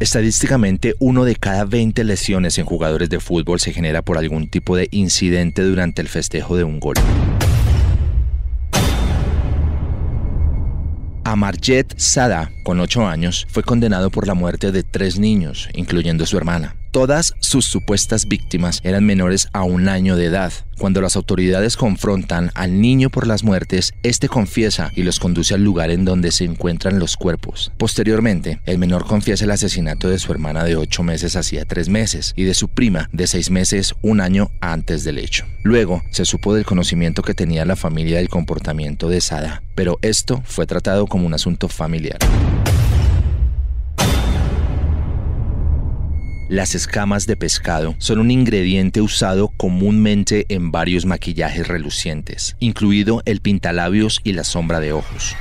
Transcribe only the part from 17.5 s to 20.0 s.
supuestas víctimas eran menores a un